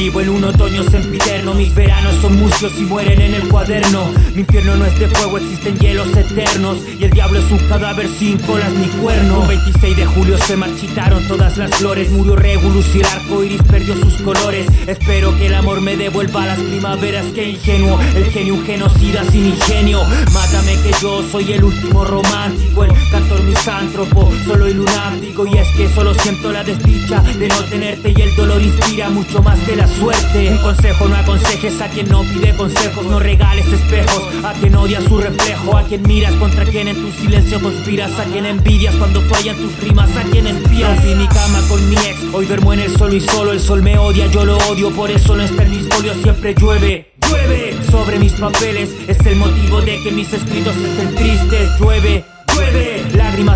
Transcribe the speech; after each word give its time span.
Vivo 0.00 0.22
en 0.22 0.30
un 0.30 0.44
otoño 0.44 0.82
sempiterno 0.82 1.52
Mis 1.52 1.74
veranos 1.74 2.14
son 2.22 2.34
mucios 2.40 2.72
y 2.78 2.84
mueren 2.84 3.20
en 3.20 3.34
el 3.34 3.46
cuaderno. 3.48 4.10
Mi 4.32 4.40
infierno 4.40 4.74
no 4.76 4.86
es 4.86 4.98
de 4.98 5.08
fuego, 5.08 5.36
existen 5.36 5.78
hielos 5.78 6.16
eternos 6.16 6.78
Y 6.98 7.04
el 7.04 7.10
diablo 7.10 7.38
es 7.38 7.50
un 7.50 7.58
cadáver 7.68 8.08
sin 8.08 8.38
colas 8.38 8.72
ni 8.72 8.86
cuerno. 9.02 9.40
Un 9.40 9.48
26 9.48 9.96
de 9.98 10.06
julio 10.06 10.38
se 10.38 10.56
marchitaron 10.56 11.28
todas 11.28 11.58
las 11.58 11.70
flores 11.72 12.10
Murió 12.12 12.34
Regulus 12.34 12.94
y 12.94 13.00
el 13.00 13.04
arco 13.04 13.44
iris 13.44 13.62
perdió 13.62 13.94
sus 13.94 14.14
colores. 14.22 14.68
Espero 14.86 15.36
que 15.36 15.48
el 15.48 15.54
amor 15.54 15.82
me 15.82 15.98
devuelva 15.98 16.46
las 16.46 16.58
primaveras 16.58 17.26
que 17.34 17.50
ingenuo 17.50 18.00
El 18.16 18.24
genio 18.30 18.54
un 18.54 18.64
genocida 18.64 19.22
sin 19.30 19.48
ingenio. 19.48 20.02
Mátame 20.32 20.76
que 20.82 20.94
yo 21.02 21.22
soy 21.30 21.52
el 21.52 21.62
último 21.62 22.06
romántico 22.06 22.84
El 22.84 22.92
cantor 23.10 23.42
misántropo, 23.42 24.32
solo 24.46 24.66
y 24.66 24.72
lunático. 24.72 25.46
Y 25.46 25.58
es 25.58 25.68
que 25.76 25.90
solo 25.90 26.14
siento 26.14 26.50
la 26.52 26.64
desdicha 26.64 27.20
de 27.38 27.48
no 27.48 27.62
tenerte 27.64 28.14
Y 28.16 28.22
el 28.22 28.34
dolor 28.34 28.62
inspira 28.62 29.10
mucho 29.10 29.42
más 29.42 29.58
que 29.58 29.76
la 29.76 29.89
suerte. 29.98 30.50
Un 30.50 30.58
consejo, 30.58 31.08
no 31.08 31.16
aconsejes 31.16 31.80
a 31.80 31.88
quien 31.88 32.08
no 32.08 32.22
pide 32.22 32.54
consejos. 32.56 33.06
No 33.06 33.18
regales 33.18 33.66
espejos 33.66 34.22
a 34.44 34.52
quien 34.54 34.74
odia 34.76 35.00
su 35.00 35.18
reflejo. 35.18 35.76
A 35.76 35.82
quien 35.84 36.02
miras 36.02 36.34
contra 36.34 36.64
quien 36.64 36.88
en 36.88 37.00
tu 37.00 37.10
silencio 37.10 37.60
conspiras. 37.60 38.18
A 38.18 38.24
quien 38.24 38.46
envidias 38.46 38.94
cuando 38.96 39.20
fallan 39.22 39.56
tus 39.56 39.78
rimas. 39.80 40.10
A 40.16 40.22
quien 40.24 40.46
espías. 40.46 40.96
Rompí 40.96 41.14
mi 41.14 41.26
cama 41.28 41.60
con 41.68 41.88
mi 41.88 41.96
ex. 41.96 42.18
Hoy 42.32 42.46
duermo 42.46 42.72
en 42.72 42.80
el 42.80 42.96
sol 42.96 43.14
y 43.14 43.20
solo 43.20 43.52
el 43.52 43.60
sol 43.60 43.82
me 43.82 43.98
odia. 43.98 44.26
Yo 44.26 44.44
lo 44.44 44.58
odio, 44.68 44.90
por 44.90 45.10
eso 45.10 45.36
no 45.36 45.42
en 45.44 45.70
mis 45.70 45.90
Siempre 46.22 46.54
llueve 46.54 47.12
Llueve 47.28 47.76
sobre 47.90 48.18
mis 48.18 48.32
papeles. 48.32 48.90
Es 49.06 49.18
el 49.26 49.36
motivo 49.36 49.80
de 49.80 50.02
que 50.02 50.10
mis 50.10 50.32
escritos 50.32 50.74
estén 50.76 51.14
tristes 51.14 51.69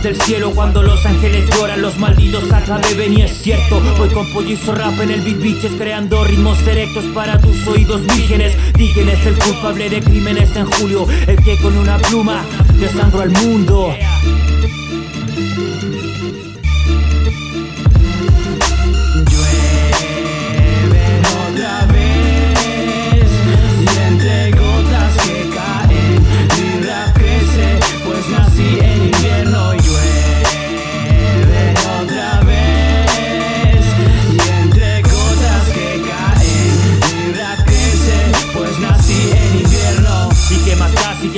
lágrimas 0.00 0.02
del 0.02 0.20
cielo 0.22 0.52
cuando 0.54 0.82
los 0.82 1.04
ángeles 1.06 1.48
lloran 1.50 1.82
Los 1.82 1.98
malditos 1.98 2.44
beben 2.82 3.18
y 3.18 3.22
es 3.22 3.42
cierto 3.42 3.80
Voy 3.98 4.08
con 4.08 4.30
pollizo 4.32 4.74
rap 4.74 4.98
en 5.00 5.10
el 5.10 5.20
beat 5.20 5.38
bitches 5.38 5.72
Creando 5.72 6.24
ritmos 6.24 6.58
directos 6.64 7.04
para 7.14 7.38
tus 7.38 7.66
oídos 7.66 8.06
vírgenes. 8.06 8.56
Digan 8.74 9.08
es 9.08 9.26
el 9.26 9.38
culpable 9.38 9.90
de 9.90 10.00
crímenes 10.00 10.54
en 10.56 10.66
julio 10.66 11.06
El 11.26 11.36
que 11.42 11.56
con 11.58 11.76
una 11.76 11.98
pluma 11.98 12.44
desangró 12.78 13.20
al 13.20 13.30
mundo 13.30 13.94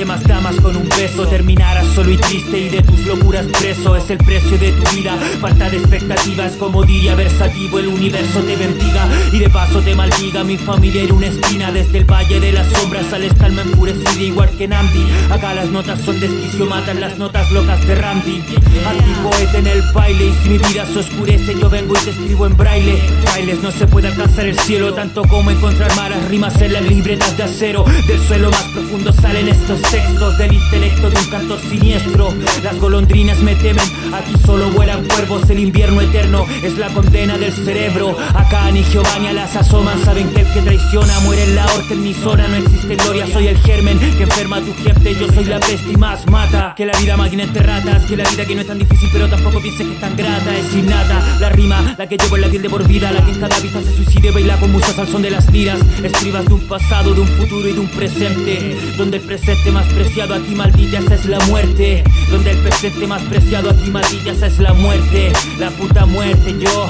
más 0.05 0.23
damas 0.23 0.62
beso 1.03 1.27
Terminarás 1.27 1.87
solo 1.87 2.11
y 2.11 2.17
triste 2.17 2.57
y 2.57 2.69
de 2.69 2.81
tus 2.81 3.05
locuras 3.05 3.45
preso. 3.59 3.95
Es 3.95 4.09
el 4.09 4.17
precio 4.19 4.57
de 4.57 4.71
tu 4.71 4.95
vida, 4.95 5.17
falta 5.41 5.69
de 5.69 5.77
expectativas 5.77 6.53
Como 6.53 6.83
diría 6.83 7.15
versativo, 7.15 7.79
el 7.79 7.87
universo 7.87 8.39
te 8.41 8.55
vertiga 8.55 9.07
Y 9.31 9.39
de 9.39 9.49
paso 9.49 9.81
te 9.81 9.95
maldiga, 9.95 10.43
mi 10.43 10.57
familia 10.57 11.03
era 11.03 11.13
una 11.13 11.27
esquina 11.27 11.71
Desde 11.71 11.97
el 11.99 12.05
valle 12.05 12.39
de 12.39 12.53
las 12.53 12.67
sombras 12.67 13.11
al 13.11 13.23
estalma 13.23 13.63
enfurecida 13.63 14.21
Igual 14.21 14.49
que 14.51 14.67
Namdi, 14.67 15.05
acá 15.29 15.53
las 15.53 15.69
notas 15.69 15.99
son 16.01 16.19
desquicio 16.19 16.65
Matan 16.65 17.01
las 17.01 17.17
notas 17.17 17.51
locas 17.51 17.85
de 17.85 17.95
Randy 17.95 18.41
Antipoeta 18.87 19.57
en 19.57 19.67
el 19.67 19.81
baile 19.93 20.27
y 20.27 20.33
si 20.41 20.49
mi 20.49 20.57
vida 20.57 20.85
se 20.85 20.99
oscurece 20.99 21.55
Yo 21.59 21.69
vengo 21.69 21.95
y 21.95 22.03
te 22.05 22.11
escribo 22.11 22.45
en 22.45 22.55
braille. 22.55 23.01
Bailes 23.25 23.61
no 23.61 23.71
se 23.71 23.87
puede 23.87 24.07
alcanzar 24.07 24.45
el 24.45 24.57
cielo 24.59 24.93
Tanto 24.93 25.23
como 25.23 25.51
encontrar 25.51 25.93
malas 25.95 26.23
rimas 26.29 26.61
en 26.61 26.73
las 26.73 26.83
libretas 26.83 27.35
de 27.35 27.43
acero. 27.43 27.83
Del 28.07 28.19
suelo 28.19 28.51
más 28.51 28.63
profundo 28.73 29.11
salen 29.11 29.49
estos 29.49 29.81
textos 29.81 30.37
Del 30.37 30.53
intelecto 30.53 30.92
de 31.01 31.19
un 31.19 31.25
cantor 31.25 31.59
siniestro. 31.59 32.33
Las 32.63 32.77
golondrinas 32.79 33.39
me 33.39 33.55
temen, 33.55 33.85
aquí 34.13 34.33
solo 34.45 34.69
vuelan 34.69 35.05
cuervos 35.05 35.49
El 35.49 35.59
invierno 35.59 36.01
eterno 36.01 36.45
es 36.63 36.77
la 36.77 36.87
condena 36.89 37.37
del 37.37 37.51
cerebro. 37.51 38.15
Acá 38.33 38.71
ni 38.71 38.83
Giovanni 38.83 39.27
a 39.27 39.33
las 39.33 39.55
asoman 39.55 40.03
Saben 40.03 40.29
que 40.29 40.41
el 40.41 40.47
que 40.53 40.61
traiciona 40.61 41.19
muere 41.21 41.43
en 41.43 41.55
la 41.55 41.65
horca 41.65 41.93
En 41.93 42.03
mi 42.03 42.13
zona 42.13 42.47
no 42.47 42.55
existe 42.55 42.95
gloria, 42.95 43.27
soy 43.27 43.47
el 43.47 43.57
germen 43.57 43.99
Que 44.17 44.23
enferma 44.23 44.57
a 44.57 44.61
tu 44.61 44.73
gente, 44.83 45.15
yo 45.15 45.27
soy 45.31 45.45
la 45.45 45.59
peste 45.59 45.91
y 45.91 45.97
más 45.97 46.25
mata. 46.27 46.73
Que 46.75 46.85
la 46.85 46.97
vida 46.97 47.17
máquina 47.17 47.43
entre 47.43 47.63
ratas 47.63 48.03
Que 48.05 48.17
la 48.17 48.29
vida 48.29 48.45
que 48.45 48.55
no 48.55 48.61
es 48.61 48.67
tan 48.67 48.79
difícil 48.79 49.09
pero 49.11 49.27
tampoco 49.27 49.59
pienses 49.59 49.87
que 49.87 49.93
es 49.93 49.99
tan 49.99 50.15
grata 50.15 50.55
Es 50.55 50.73
innata, 50.73 51.37
la 51.39 51.49
rima, 51.49 51.95
la 51.97 52.07
que 52.07 52.17
llevo 52.17 52.35
en 52.35 52.41
la 52.41 52.47
piel 52.47 52.61
de 52.61 52.69
por 52.69 52.87
vida 52.87 53.11
La 53.11 53.23
que 53.23 53.31
en 53.31 53.39
cada 53.39 53.59
vista 53.59 53.81
se 53.81 53.95
suicide, 53.95 54.31
baila 54.31 54.57
con 54.57 54.71
musas 54.71 54.97
al 54.97 55.07
son 55.07 55.21
de 55.21 55.31
las 55.31 55.51
liras 55.51 55.79
Escribas 56.03 56.45
de 56.45 56.53
un 56.53 56.61
pasado, 56.61 57.13
de 57.13 57.21
un 57.21 57.27
futuro 57.27 57.67
y 57.67 57.73
de 57.73 57.79
un 57.79 57.87
presente 57.87 58.77
Donde 58.97 59.17
el 59.17 59.23
presente 59.23 59.71
más 59.71 59.85
preciado 59.87 60.33
aquí 60.33 60.55
maldita 60.55 60.82
esa 60.91 61.15
es 61.15 61.25
la 61.25 61.39
muerte. 61.47 62.03
Donde 62.29 62.51
el 62.51 62.57
presente 62.57 63.07
más 63.07 63.21
preciado 63.23 63.69
aquí 63.69 63.89
maldita 63.89 64.31
esa 64.31 64.47
es 64.47 64.59
la 64.59 64.73
muerte. 64.73 65.31
La 65.59 65.69
puta 65.71 66.05
muerte 66.05 66.55
yo 66.59 66.89